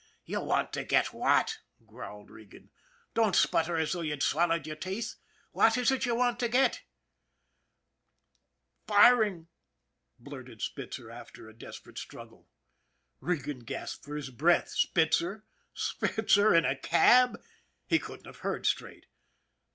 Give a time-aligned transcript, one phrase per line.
[0.25, 2.71] "You want to get what?" growled Regan."
[3.13, 5.13] Don't sputter as though you'd swallowed your teeth.
[5.51, 6.81] What is it you want to get?""
[8.87, 9.47] Firing,"
[10.17, 12.49] blurted Spitzer after a desperate struggle.
[13.19, 14.69] Regan gasped for his breath.
[14.69, 15.45] Spitzer!
[15.75, 17.39] SPITZER in a cab!
[17.85, 19.05] He couldn't have heard straight.